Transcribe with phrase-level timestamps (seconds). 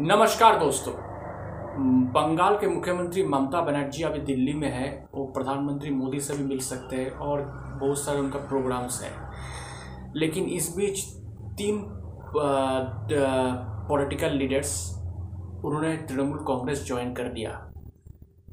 [0.00, 0.92] नमस्कार दोस्तों।
[2.12, 6.58] बंगाल के मुख्यमंत्री ममता बनर्जी अभी दिल्ली में है। वो प्रधानमंत्री मोदी से भी मिल
[6.58, 7.42] सकते हैं और
[7.80, 11.04] बहुत सारे उनका प्रोग्राम्स हैं। लेकिन इस बीच
[11.58, 11.82] तीन
[13.88, 14.74] पॉलिटिकल लीडर्स
[15.64, 17.50] उन्होंने तृणमूल कांग्रेस ज्वाइन कर दिया।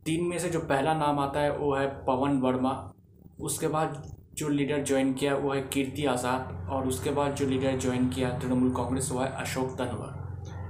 [0.06, 2.94] तीन में से जो पहला नाम आता है, वो है पवन वर्मा।
[3.42, 4.04] उसके बाद
[4.34, 8.38] जो लीडर ज्वाइन किया, वो है कीर्ति आज़ाद। और उसके बाद जो लीडर ज्वाइन किया
[8.40, 10.18] तृणमूल कांग्रेस, वो है अशोक तनवर।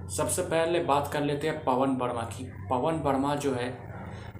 [0.09, 3.69] सबसे पहले बात कर लेते हैं पवन वर्मा की। पवन वर्मा जो है,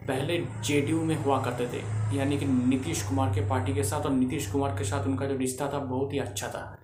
[0.08, 1.84] पहले जेडीयू में हुआ करते थे।
[2.18, 5.38] यानी कि नीतीश कुमार के पार्टी के साथ और नीतीश कुमार के साथ उनका जो
[5.38, 6.78] रिश्ता था, बहुत ही अच्छा था।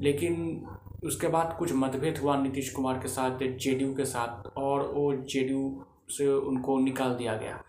[0.00, 0.66] लेकिन
[1.04, 5.84] उसके बाद कुछ मतभेद हुआ नीतीश कुमार के साथ, जेडीयू के साथ और वो जेडीयू
[6.08, 7.62] से उनको निकाल दिया गया।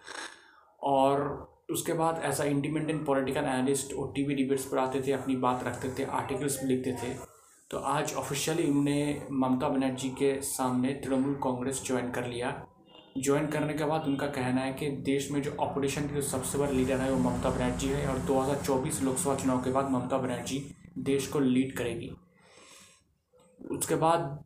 [0.84, 5.64] और उसके बाद ऐसा इंडिपेंडेंट पॉलिटिकल एनालिस्ट और टीवी डिबेट्स पर आते थे, अपनी बात
[5.64, 7.35] रखते थे आर्टिकल्स लिखते थे।
[7.76, 12.52] तो आज ऑफिशियली उन्होंने ममता बनर्जी के सामने तृणमूल कांग्रेस ज्वाइन कर लिया।
[13.18, 16.58] ज्वाइन करने के बाद उनका कहना है कि देश में जो ऑपोजिशन की जो सबसे
[16.58, 20.64] बड़ा लीडर है वो ममता बनर्जी है और 2024 लोकसभा चुनाव के बाद ममता बनर्जी
[21.00, 22.10] देश को लीड करेगी।
[23.60, 24.44] उसके बाद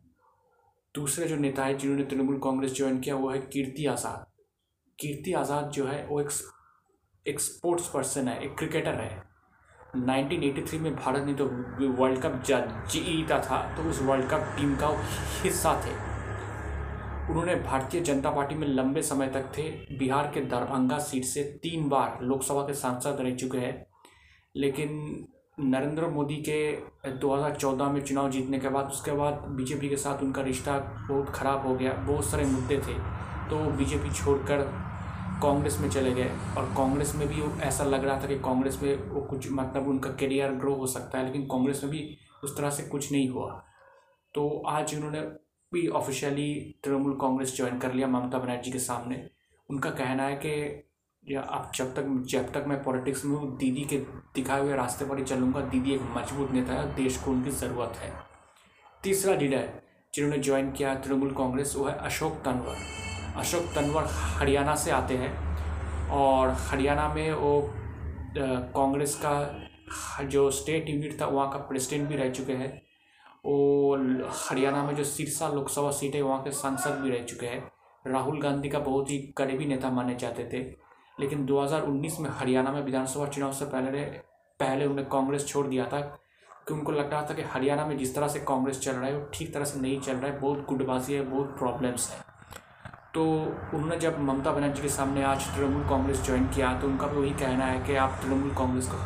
[0.94, 4.26] दूसरे जो नेता है जिन्होंने तृणमूल कांग्रेस ज्वाइन किया वो है कीर्ति आज़ाद।
[4.98, 6.30] कीर्ति आज़ाद जो है वो एक
[7.26, 9.29] एक स्पोर्ट्स पर्सन है, एक क्रिकेटर है।
[9.96, 11.44] 1983 में भारत ने तो
[11.94, 14.88] वर्ल्ड कप जीता था तो उस वर्ल्ड कप टीम का
[15.42, 15.92] हिस्सा थे।
[17.30, 19.62] उन्होंने भारतीय जनता पार्टी में लंबे समय तक थे।
[19.98, 23.86] बिहार के दरभंगा सीट से तीन बार लोकसभा के सांसद रह चुके हैं।
[24.56, 24.88] लेकिन
[25.60, 26.72] नरेंद्र मोदी के
[27.18, 31.66] 2014 में चुनाव जीतने के बाद, उसके बाद बीजेपी के साथ उनका रिश्ता बहुत ख़राब
[31.66, 32.94] हो गया, बहुत सारे मुद्दे थे।
[33.50, 34.64] तो बीजेपी छोड़कर
[35.42, 39.08] कांग्रेस में चले गए। और कांग्रेस में भी ऐसा लग रहा था कि कांग्रेस में
[39.08, 42.70] वो कुछ मतलब उनका करियर ग्रो हो सकता है, लेकिन कांग्रेस में भी उस तरह
[42.70, 43.64] से कुछ नहीं हुआ।
[44.34, 45.20] तो आज उन्होंने
[45.72, 49.30] भी ऑफिशियली तृणमूल कांग्रेस ज्वाइन कर लिया ममता बनर्जी के सामने।
[49.70, 50.86] उनका कहना है कि,
[51.24, 53.96] या अब जब तक जब तक मैं पॉलिटिक्स में हूँ, दीदी के
[54.34, 57.96] दिखाए हुए रास्ते पर ही चलूँगा। दीदी एक मज़बूत नेता है देश को उनकी ज़रूरत
[57.96, 58.12] है।
[59.02, 59.70] तीसरा लीडर
[60.14, 65.32] जिन्होंने ज्वाइन किया तृणमूल कांग्रेस, वो है अशोक तनवर। अशोक तनवर हरियाणा से आते हैं
[66.10, 67.72] और हरियाणा में वो
[68.36, 72.70] कांग्रेस का जो स्टेट यूनिट था, वहाँ का प्रेसिडेंट भी रह चुके हैं।
[73.44, 73.96] वो
[74.40, 77.70] हरियाणा में जो सिरसा लोकसभा सीट है, वहाँ के सांसद भी रह चुके हैं।
[78.04, 80.58] राहुल गांधी का बहुत ही करीबी नेता माने जाते थे,
[81.20, 84.04] लेकिन 2019 में हरियाणा में विधानसभा चुनाव से पहले
[84.60, 88.14] पहले उन्हें कांग्रेस छोड़ दिया था कि उनको लग रहा था कि हरियाणा में जिस
[88.14, 90.66] तरह से कांग्रेस चल रहा है, वो ठीक तरह से नहीं चल रहा है, बहुत
[90.68, 92.29] गुटबाजी है, बहुत प्रॉब्लम्स है।
[93.14, 93.22] तो
[93.74, 97.30] उन्होंने जब ममता बनर्जी के सामने आज तृणमूल कांग्रेस ज्वाइन किया तो उनका भी वही
[97.30, 98.96] कहना है कि आप तृणमूल कांग्रेस को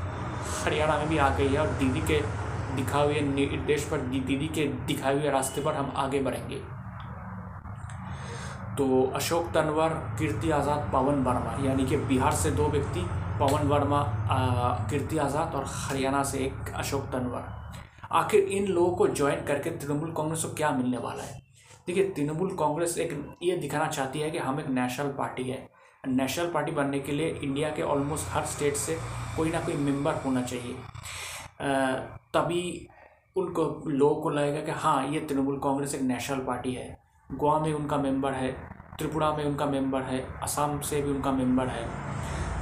[0.64, 2.20] हरियाणा में भी आ गई है और दीदी के
[2.76, 6.56] दिखाए हुए निर्देश पर दीदी के दिखाए हुए रास्ते पर हम आगे बढ़ेंगे।
[8.76, 9.88] तो अशोक तनवर,
[10.18, 13.00] कीर्ति आज़ाद, पवन वर्मा, यानी कि बिहार से दो व्यक्ति,
[13.40, 14.02] पवन वर्मा
[14.90, 17.44] कीर्ति आज़ाद और हरियाणा से एक अशोक तनवर।
[18.12, 21.43] आखिर इन लोगों को ज्वाइन करके तृणमूल कांग्रेस को क्या मिलने वाला है?
[21.86, 25.68] देखिए, तृणमूल कांग्रेस एक ये दिखाना चाहती है कि हम एक नेशनल पार्टी है।
[26.04, 28.96] नेशनल पार्टी बनने के लिए इंडिया के ऑलमोस्ट हर स्टेट से
[29.36, 30.74] कोई ना कोई मेंबर होना चाहिए।
[32.34, 32.88] तभी
[33.36, 36.96] उनको, लोगों को लगेगा कि हाँ ये तृणमूल कांग्रेस एक नेशनल पार्टी है।
[37.30, 38.50] गोवा में उनका मेंबर है,
[38.98, 41.84] त्रिपुरा में उनका मेंबर है, असम से भी उनका मेंबर है,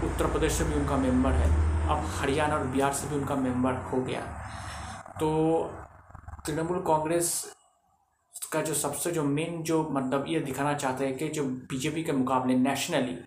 [0.05, 1.49] उत्तर प्रदेश से भी उनका मेंबर है,
[1.89, 4.21] अब हरियाणा और बिहार से भी उनका मेंबर हो गया।
[5.21, 5.31] तो
[6.47, 7.35] तृणमूल कांग्रेस
[8.53, 12.13] का जो सबसे जो मेन जो मतलब ये दिखाना चाहते हैं कि जो बीजेपी के
[12.13, 13.19] मुकाबले नेशनली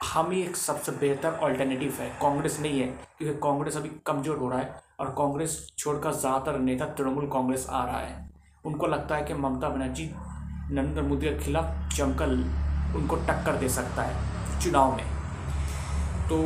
[0.00, 2.86] हम ही एक सबसे बेहतर ऑल्टरनेटिव है। कांग्रेस नहीं है,
[3.18, 7.84] क्योंकि कांग्रेस अभी कमज़ोर हो रहा है और कांग्रेस छोड़कर ज़्यादातर नेता तृणमूल कांग्रेस आ
[7.84, 8.28] रहा है।
[8.64, 10.10] उनको लगता है कि ममता बनर्जी,
[10.70, 12.32] नरेंद्र मोदी के खिलाफ जमकर
[12.96, 15.04] उनको टक्कर दे सकता है चुनाव में।
[16.28, 16.38] तो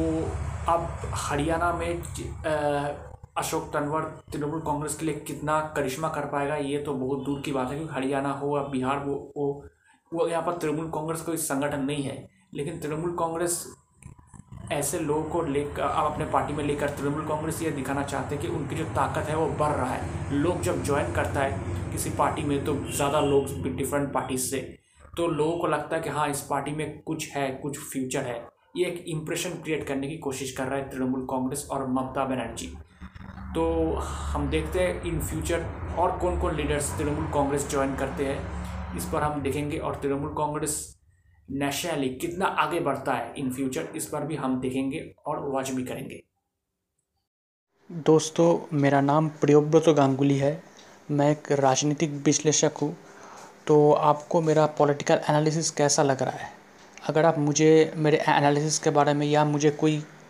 [0.72, 2.02] अब हरियाणा में
[3.36, 4.02] अशोक तनवर
[4.32, 7.76] तृणमूल कांग्रेस के लिए कितना करिश्मा कर पाएगा, ये तो बहुत दूर की बात है
[7.76, 9.64] क्योंकि हरियाणा हो या बिहार वो वो
[10.12, 12.16] वो यहाँ पर तृणमूल कांग्रेस कोई संगठन नहीं है।
[12.54, 13.64] लेकिन तृणमूल कांग्रेस
[14.72, 18.50] ऐसे लोगों को लेकर अपने पार्टी में लेकर तृणमूल कांग्रेस ये दिखाना चाहते हैं कि
[18.50, 22.42] उनकी जो ताकत है वो बढ़ रहा है। लोग जब ज्वाइन करता है किसी पार्टी
[22.42, 24.60] में तो ज़्यादा लोग डिफरेंट पार्टी से।
[25.16, 28.42] तो लोगों को लगता है कि हाँ इस पार्टी में कुछ है, कुछ फ्यूचर है।
[28.76, 32.72] ये एक इम्प्रेशन क्रिएट करने की कोशिश कर रहा है तृणमूल कांग्रेस और ममता बनर्जी।
[33.54, 35.64] तो हम देखते हैं इन फ्यूचर
[35.98, 40.30] और कौन कौन लीडर्स तृणमूल कांग्रेस ज्वाइन करते हैं। इस पर हम देखेंगे और तृणमूल
[40.30, 40.96] कांग्रेस
[41.50, 45.84] नेशनली कितना आगे बढ़ता है इन फ्यूचर इस पर भी हम देखेंगे और वॉच भी
[45.84, 46.22] करेंगे।
[47.92, 50.62] दोस्तों, मेरा नाम प्रियोव्रत गांगुली है।
[51.10, 52.96] मैं एक राजनीतिक विश्लेषक हूँ।
[53.66, 56.50] तो आपको मेरा पॉलिटिकल एनालिसिस कैसा लग रहा है?
[57.08, 60.04] अगर आप मुझे, मेरे एनालिसिस के बारे में या मुझे कोई